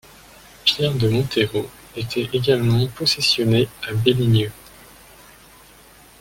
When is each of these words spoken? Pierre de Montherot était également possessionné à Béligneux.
Pierre 0.65 0.95
de 0.95 1.07
Montherot 1.09 1.69
était 1.95 2.27
également 2.33 2.87
possessionné 2.87 3.67
à 3.87 3.93
Béligneux. 3.93 4.49